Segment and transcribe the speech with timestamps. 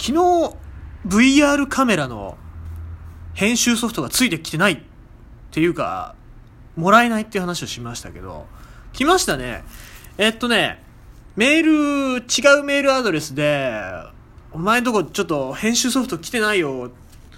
[0.00, 0.56] 昨日
[1.06, 2.38] VR カメラの
[3.34, 4.78] 編集ソフトがついてきてないっ
[5.50, 6.14] ていうか、
[6.74, 8.46] もらえないっていう話をしましたけど、
[8.94, 9.62] 来ましたね。
[10.16, 10.82] えっとね、
[11.36, 13.78] メール、違うメールアドレスで、
[14.52, 16.90] お前んとこちょっと編集ソフト来てないよ、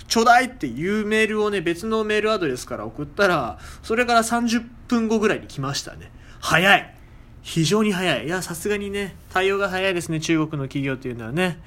[0.07, 6.13] ちょうだいっていうメールをね、別のメールアドレスから送ったら、それから30分後ぐらいに来ましたね。
[6.39, 6.95] 早い
[7.43, 8.27] 非常に早い。
[8.27, 11.59] いや、さすがにね、対応が早いですね、中国の企業っていうのはね。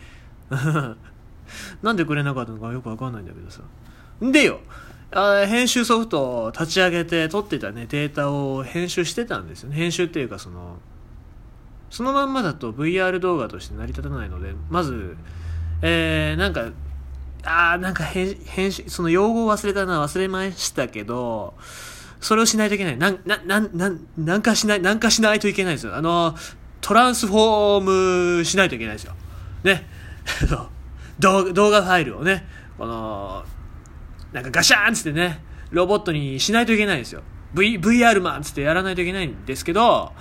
[1.81, 3.61] なんでくれなかったのかよくわかんないんだけどさ。
[4.23, 4.59] んでよ、
[5.11, 9.75] あ編集ソフトを立ち上げて撮ってたね、データを編集してたんですよね。
[9.75, 10.77] 編集っていうかその、
[11.89, 15.15] そのまんまだと VR 動画として成り立たないので、まず、
[15.81, 16.71] えー、なんか、
[17.43, 21.53] あー、なんか編編集、その用語を忘れたな、忘れましたけど、
[22.19, 22.97] それをしないといけない。
[22.97, 25.95] なん、な、な、な、なんかしない、なんかしないといけないですよ。
[25.95, 26.35] あの、
[26.81, 29.13] トランスフォームしないといけないですよ。
[29.63, 29.87] ね。
[31.19, 32.47] 動画ファイルをね、
[32.77, 33.43] この、
[34.33, 37.21] なんかガシャーンつってね、ロボットにしないといけないんですよ。
[37.53, 40.11] v、VR マンつってやらないといけないんですけど、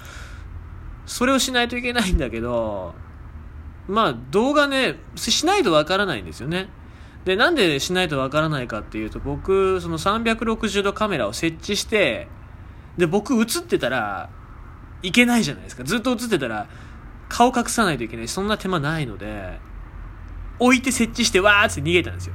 [1.06, 2.94] それをしないといけないんだけど、
[3.88, 6.68] まあ動画ね、しないとわからないんですよね。
[7.24, 12.28] で、なんでしないとわからないかっていうと、僕、その360度カメラを設置して、
[12.96, 14.30] で、僕映ってたら
[15.02, 15.84] いけないじゃないですか。
[15.84, 16.68] ずっと映ってたら
[17.28, 19.58] 顔隠さないといけないし、そんな手間ないので、
[20.58, 22.34] 置いて設置してわーって逃げたんですよ。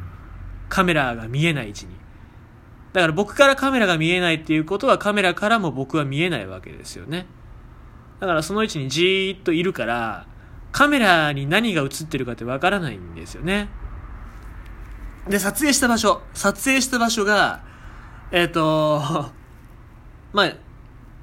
[0.67, 1.93] カメラが見えない位置に。
[2.93, 7.27] だから僕からカメラが見えないっていうことはカメラからも僕は見えないわけですよね。
[8.19, 10.27] だからその位置にじーっといるから、
[10.71, 13.69] カメラに何が映ってるかってわからないんですよね。
[15.27, 16.21] で、撮影した場所。
[16.33, 17.63] 撮影した場所が、
[18.31, 19.31] えっ、ー、と、
[20.33, 20.45] まあ、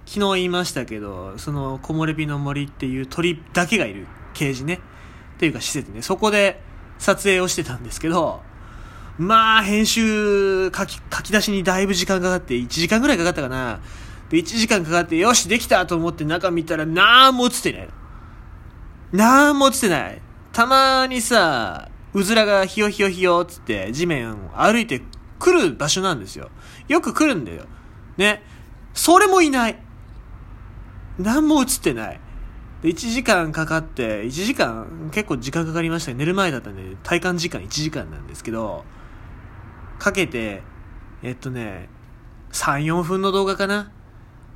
[0.04, 4.80] 昨日言いましたけど、その、木漏れ日の森っていう鳥だけがいるケージね。
[5.34, 6.02] っていうか施設ね。
[6.02, 6.60] そこで
[6.98, 8.42] 撮影をしてたんですけど、
[9.18, 13.80] まあ、編集書き、書き出しにだいぶ時間かかって、1時間ぐらいかかったかな。
[14.28, 17.88] で、1時間かかって、よし、できたと思って中見たら、なんも映ってない。
[19.12, 20.20] なんも映ってない。
[20.52, 25.02] たまにさ、うずらがひよひよひよつって地面を歩いて
[25.38, 26.50] くる場所なんですよ。
[26.88, 27.66] よく来るんだよ。
[28.16, 28.42] ね。
[28.94, 29.78] それもいない。
[31.18, 32.20] なんも映ってない。
[32.86, 38.84] 1時間かかって、1時間、結構時間かかりましたね寝る前だったんで、体感時間1時間なんですけど、
[39.98, 40.62] かけて、
[41.22, 41.88] えっとね、
[42.52, 43.90] 3、4分の動画かな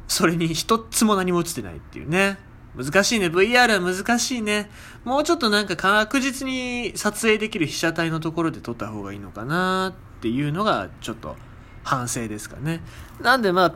[0.07, 2.39] それに一つも何も映ってないっていうね。
[2.77, 3.27] 難しいね。
[3.27, 4.71] VR は難しいね。
[5.05, 11.37] もうちょっとなんか確実に撮影できる被写体のところで撮った方がいいのかなっていうのがちょっと
[11.83, 12.81] 反省ですかね。
[13.21, 13.75] なんでまあ、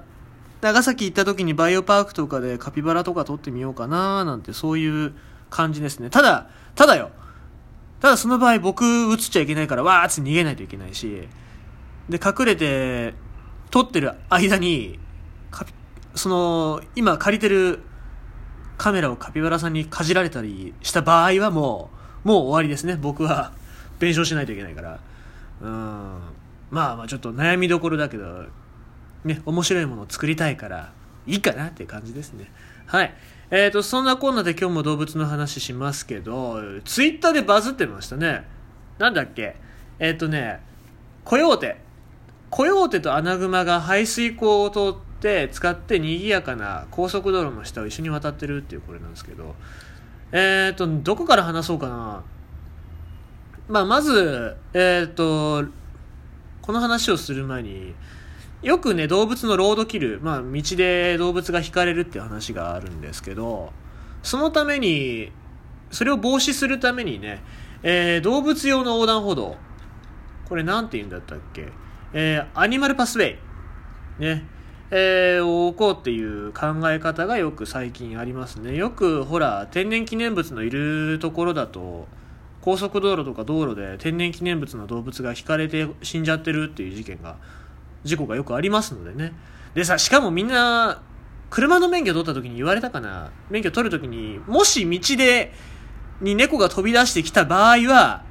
[0.64, 5.12] 長崎行った時にバイオパークとかでカピバラとか撮ってみようかななんてそういう
[5.50, 6.08] 感じですね。
[6.08, 7.10] ただ、ただよ。
[8.00, 11.28] ただその場合僕映っちゃいけないからわーって逃げないといけないし、
[12.08, 13.12] で、隠れて、
[13.70, 14.98] 撮ってる間に、
[16.14, 17.80] その、今借りてる
[18.78, 21.90] カメラをカピバラさんにかじられたりした場合はも
[22.24, 22.96] う、もう終わりですね。
[22.96, 23.52] 僕は、
[23.98, 24.98] 弁償しないといけないから。
[25.60, 25.68] うん。
[26.70, 28.46] まあまあちょっと悩みどころだけど、
[29.24, 30.92] ね、面白いものを作りたいから、
[31.26, 32.50] いいかなっていう感じですね。
[32.86, 33.14] はい。
[33.50, 38.46] えっ、ー、と、そんなこんなで今日も動物の話しますけど、ツイッターでバズってましたね。
[38.98, 39.56] なんだっけ？
[39.98, 40.60] えっ、ー、とね、
[41.24, 41.80] コヨーテ。
[42.50, 49.54] コヨーテとアナグマが排水溝を通って使って賑やかな高速道路の下を一緒に渡ってるっていうこれなんですけど、
[50.32, 52.22] えっ、ー、と、どこから話そうかな。
[53.68, 55.64] まあ、まず、えっ、と、
[56.60, 57.94] この話をする前に、
[58.64, 63.72] よくね、動物のロードキル、まあ、道で動物が引かれるって話があるんですけど、
[64.22, 65.30] そのために、
[65.90, 67.42] それを防止するためにね、
[67.82, 69.56] えー、動物用の横断歩道、
[70.48, 71.68] これなんて言うんだったっけ
[72.14, 73.38] えー、アニマルパスウェイ、
[74.18, 74.46] ね、
[74.90, 78.74] えー、を置こうっていう考え方がよく最近ありますね。
[78.76, 82.06] よく、ほら、天然記念物のいるところだと、
[82.62, 87.36] 高速道路とか道路で天然記念物の動物が引かれて死んじゃってるっていう事件が、
[88.04, 89.32] 事故がよくありますのでね。
[89.74, 91.02] でさ、しかもみんな、
[91.50, 95.52] 車の免許取った時に言われたかな免許取る時に、もし道で、
[96.20, 98.22] に猫が飛び出してきた場合は、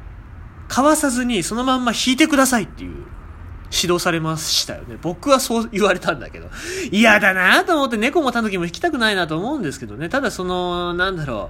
[0.68, 3.06] かわさずにそのまんま引いてくださいっていう
[3.72, 4.98] 指導されましたよね。
[5.02, 6.50] 僕はそう言われたんだけど。
[6.92, 10.10] 嫌だなと思って猫もタヌキも引きたくないなと思うんですけどね。
[10.10, 11.50] ただその、なんだろ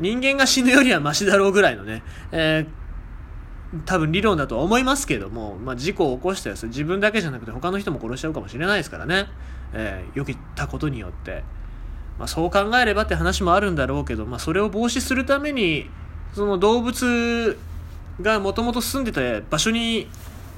[0.00, 0.02] う。
[0.02, 2.02] 人間が死ぬよりはマシだろうぐらいのね、
[2.32, 2.81] えー、
[3.86, 9.26] 多分理論だとは思いますけども、まあ、事故を起こしたやつ、自分だけじゃなくて他の人も殺しちゃうかもしれないですからね。
[9.72, 11.42] えー、よけたことによって。
[12.18, 15.88] まあ、そう考えればって話もあるんだろうけど、まあ、それを防止するために、
[16.34, 17.56] その動物
[18.20, 20.08] がもともと住んでた場所に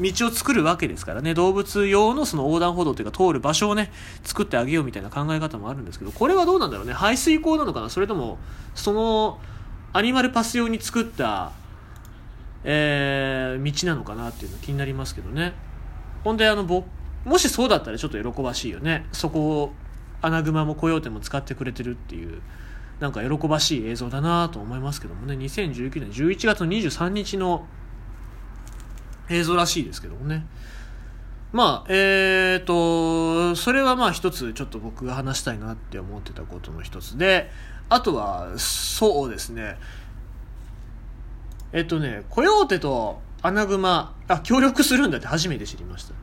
[0.01, 3.93] 道を作るわけですからね動物用のその横断歩道というか通る場所をね
[4.25, 8.39] 作ってあげようみたいな考え方もあるんですけどこれはどうなんだろうね排水溝なのかなそれとも
[8.75, 9.39] その
[9.93, 11.53] アニマルパス用に作った、
[12.65, 15.53] えー、道なのかなっていうの気になりますけどね。
[16.25, 16.87] ほんであの僕
[17.25, 19.07] もしそうだったらちょっと喜ばしいよね。
[19.13, 19.73] そこを
[20.23, 22.41] アナグマもコヨーテも使ってくれてるっていう
[23.01, 25.35] なんか喜ばしい映像だなと思いますけどもね。
[25.35, 27.67] 2019年11月23日の
[29.29, 30.47] 映像らしいですけどもね。
[31.53, 37.49] まあえーとそれはまあ一つちょっと僕が話したいなって思ってたことの一つで
[37.89, 39.77] あとはそうですね。
[41.75, 46.15] えっとねコヨーテとアナグマあ協力するんだって初めて知りました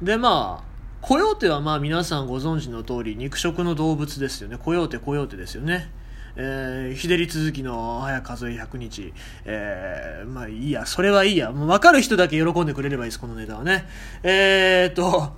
[0.00, 0.74] でまあ
[1.06, 4.56] コヨーテはまあ皆さんご存知の通り肉食の動物ですよね。
[4.56, 5.92] コヨーテ、コヨーテですよね。
[6.34, 9.12] えー、日照り続きの早数え100日。
[9.44, 11.52] えー、まあいいや、それはいいや。
[11.52, 13.86] もう分かる人だけ喜んでくれればいいです、このネタはね。
[14.22, 15.36] えー、っと、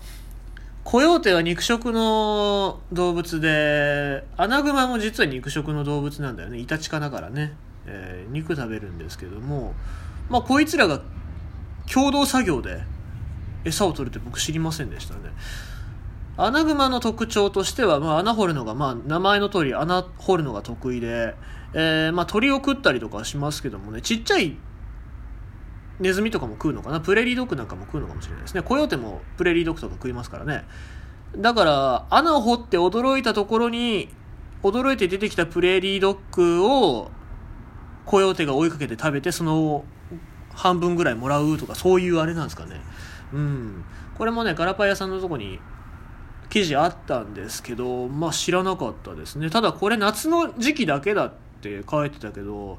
[0.84, 6.58] コヨーテは肉食の動物で、アナグマも実は肉食の動物なんだよね。
[6.58, 7.54] イタチ科だからね。
[7.86, 9.74] えー、肉食べるんですけども、
[10.28, 11.00] まあこいつらが
[11.92, 12.82] 共同作業で、
[13.64, 15.20] 餌を取るって僕知りませんでしたね。
[16.36, 21.34] アナグマの特徴としては、まあ、穴掘るのが、まあ、名前の通り穴掘るのが得意で、
[21.72, 24.56] えー、まあ、鳥を食ったりとかしますけどもね、ちっちゃい
[25.98, 27.00] ネズミとかも食うのかな？
[27.00, 28.60] プレリードッグなんかも食うのかもしれないですね。
[28.60, 30.64] コヨーテもプレリードッグとか食いますからね。
[31.38, 34.10] だから、穴を掘って驚いたところに、
[34.62, 37.10] 驚いて出てきたプレリードッグを、
[38.06, 39.84] コヨーテが追いかけて食べて、その
[40.54, 42.80] 半分ぐらいもらうとか、そういうあれなんですかね。
[43.32, 43.84] うん。
[44.16, 45.58] これもね、ガラパイ屋さんのとこに
[46.48, 49.50] 記事あったんですけど、まあ知らなかったですね。
[49.50, 52.78] ただこれ夏の時期だけだって書いてたけど、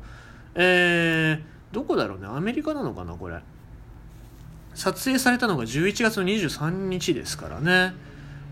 [0.55, 2.27] えー、どこだろうね。
[2.27, 3.39] アメリカなのかな、これ。
[4.73, 7.93] 撮影されたのが11月の23日ですからね。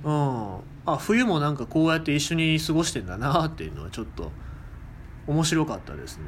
[0.03, 0.57] うん。
[0.85, 4.31] あ、冬もなんかこうやって一緒に過ごしてんだなっていうのはちょっと
[5.27, 6.25] 面白かったですね。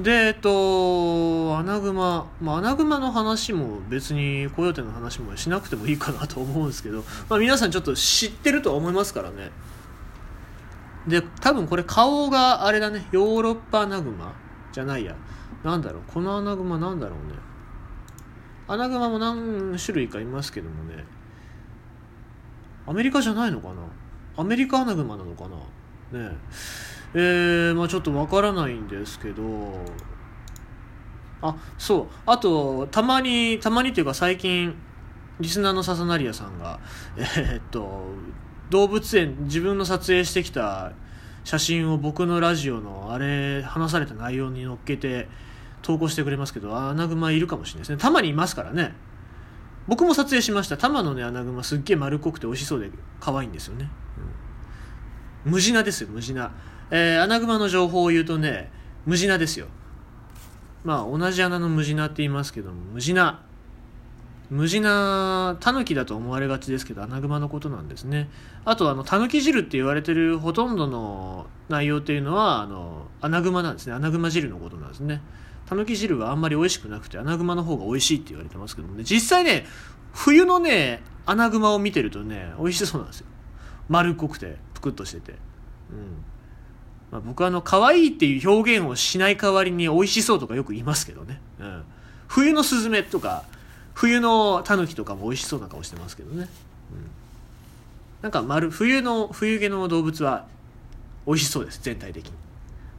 [0.00, 9.52] で、えっと、アナグマ、まあ、アナグマの話も別にコヨーテの話もしなくてもいいかなと思うんですけど、まあ、皆さんちょっと知ってるとは思いますからね。
[11.06, 14.34] で、多分これ顔があれだね、ヨーロッパアナグマ
[14.72, 15.14] じゃないや。
[15.62, 17.38] なんだろう、このアナグマなんだろうね。
[18.66, 21.04] アナグマも何種類かいますけどもね。
[22.86, 23.74] アメリカじゃないのかな？
[24.36, 25.56] アメリカアナグマなのかな？
[26.18, 26.36] ねえ。
[27.14, 29.42] えー、まあちょっとわからないんですけど、
[31.44, 32.06] あ、そう。
[32.24, 34.74] あと、たまに、たまにというか最近、
[35.40, 36.80] リスナーの笹成屋さんが、
[37.16, 38.06] えー、っと、
[38.70, 40.92] 動物園、自分の撮影してきた
[41.44, 45.28] 写真を僕のラジオのあれ、話された内容に乗っけて
[45.82, 47.98] 投稿してくれますけど、アナグマいるかもしれないですね。
[47.98, 48.94] たまにいますからね。
[49.86, 50.78] 僕も撮影しました。
[50.78, 52.90] 玉のね、アナグマすっげえ丸っこくて美味しそうで
[53.20, 53.90] 可愛いんですよね。
[55.44, 56.52] うん、無地なですよ、無地な。
[56.90, 58.70] えー、アナグマの情報を言うとね、
[59.06, 59.66] ムジナですよ。
[60.84, 63.42] まあ、同じ穴のムジナって言いますけども、ムジナ。
[64.50, 68.28] ムジナ、タヌキだと思われがちですけど、アナグマのことなんですね。
[68.64, 73.94] あと、あの、タヌキ汁って言われてるほとんどの内容っていうのは、あの、アナグマなんですね。
[73.94, 75.22] アナグマ汁のことなんですね。
[75.66, 79.64] タヌキ汁はあんまり美味しくなくて、アナグマの方が美味しいって言われてますけどもね、実際ね、
[80.12, 83.26] 冬のね、アナグマを見てるとね、美味しそうなんですよ。
[83.88, 85.32] 丸っこくて、ぷくっとしてて。
[85.90, 86.33] うん。
[87.14, 91.84] まあ、僕はあの可愛いっていう表現をしない代わりに美味しそうとかよく言いますけどね、うん、
[92.26, 93.44] 冬のスズメとか
[93.92, 96.48] 冬のタヌキとかも美味しそうな顔してますけどね、
[96.92, 97.10] うん、
[98.20, 100.46] なんか丸冬の冬毛の動物は
[101.24, 101.80] 美味しそうです。
[101.82, 102.32] 全体的に。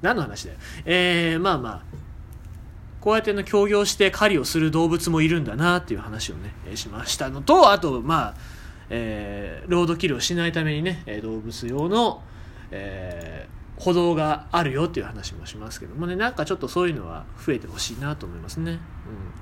[0.02, 0.60] 何の話だよ。
[0.86, 1.82] えー、まあまあ
[3.02, 8.34] こうやっての協業して狩りをする動物もいるんだなっていう話をね、しましたのとあとまあ
[8.90, 12.22] えー、ロードキルをしないためにね動物用の、
[12.72, 18.79] えー、歩道があるよっていう話もしますけどもねなんかちょっとそういうのは増えてほしいなと思いますね、うん、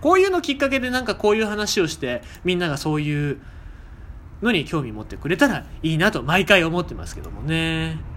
[0.02, 3.40] こういうのきっかけでなんかこういう話をしてみんながそういう
[4.42, 8.13] のに興味持ってくれたらいいなと毎回思ってますけどもね。